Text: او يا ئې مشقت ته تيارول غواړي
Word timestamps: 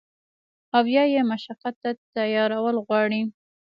او 0.75 0.83
يا 0.95 1.03
ئې 1.11 1.21
مشقت 1.31 1.75
ته 1.83 1.89
تيارول 2.13 2.75
غواړي 2.85 3.21